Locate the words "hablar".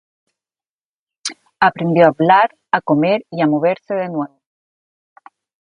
2.07-2.55